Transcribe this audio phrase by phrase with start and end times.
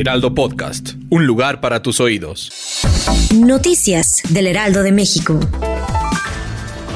[0.00, 0.94] Heraldo Podcast.
[1.10, 2.50] Un lugar para tus oídos.
[3.34, 5.38] Noticias del Heraldo de México.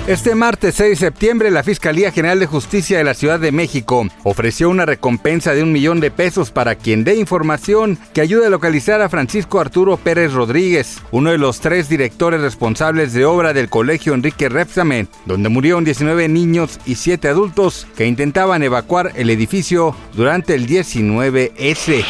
[0.06, 4.06] Este martes 6 de septiembre, la Fiscalía General de Justicia de la Ciudad de México
[4.22, 8.50] ofreció una recompensa de un millón de pesos para quien dé información que ayude a
[8.50, 13.68] localizar a Francisco Arturo Pérez Rodríguez, uno de los tres directores responsables de obra del
[13.68, 19.94] Colegio Enrique Repsamen, donde murieron 19 niños y 7 adultos que intentaban evacuar el edificio
[20.14, 22.02] durante el 19S.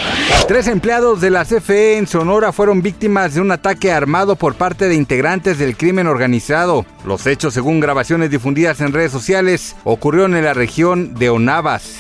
[0.47, 4.89] Tres empleados de la CFE en Sonora fueron víctimas de un ataque armado por parte
[4.89, 6.85] de integrantes del crimen organizado.
[7.07, 11.95] Los hechos, según grabaciones difundidas en redes sociales, ocurrieron en la región de Onavas.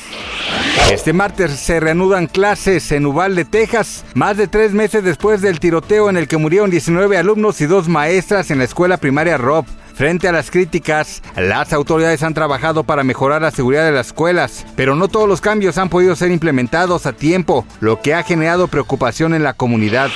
[0.92, 6.10] Este martes se reanudan clases en Uvalde, Texas, más de tres meses después del tiroteo
[6.10, 9.64] en el que murieron 19 alumnos y dos maestras en la escuela primaria Rob.
[9.95, 14.67] Frente a las críticas, las autoridades han trabajado para mejorar la seguridad de las escuelas,
[14.75, 18.67] pero no todos los cambios han podido ser implementados a tiempo, lo que ha generado
[18.67, 20.11] preocupación en la comunidad.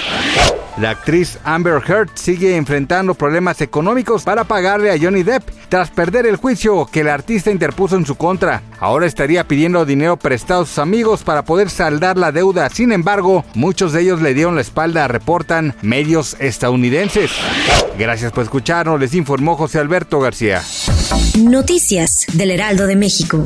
[0.81, 6.25] La actriz Amber Heard sigue enfrentando problemas económicos para pagarle a Johnny Depp tras perder
[6.25, 8.62] el juicio que el artista interpuso en su contra.
[8.79, 12.71] Ahora estaría pidiendo dinero prestado a sus amigos para poder saldar la deuda.
[12.71, 17.33] Sin embargo, muchos de ellos le dieron la espalda, reportan medios estadounidenses.
[17.99, 20.62] Gracias por escucharnos, les informó José Alberto García.
[21.39, 23.43] Noticias del Heraldo de México.